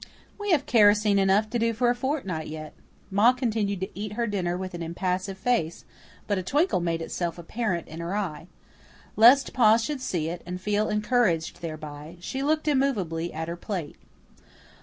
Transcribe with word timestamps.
"We 0.39 0.49
have 0.49 0.65
kerosene 0.65 1.19
enough 1.19 1.47
to 1.51 1.59
do 1.59 1.73
for 1.73 1.91
a 1.91 1.95
fortnight 1.95 2.47
yet." 2.47 2.73
Ma 3.11 3.33
continued 3.33 3.81
to 3.81 3.89
eat 3.95 4.13
her 4.13 4.25
dinner 4.25 4.57
with 4.57 4.73
an 4.73 4.81
impassive 4.81 5.37
face, 5.37 5.85
but 6.25 6.39
a 6.39 6.41
twinkle 6.41 6.79
made 6.79 7.03
itself 7.03 7.37
apparent 7.37 7.87
in 7.87 7.99
her 7.99 8.15
eye. 8.15 8.47
Lest 9.15 9.53
Pa 9.53 9.77
should 9.77 10.01
see 10.01 10.27
it, 10.27 10.41
and 10.43 10.59
feel 10.59 10.89
encouraged 10.89 11.61
thereby, 11.61 12.17
she 12.19 12.41
looked 12.41 12.67
immovably 12.67 13.31
at 13.31 13.47
her 13.47 13.55
plate. 13.55 13.95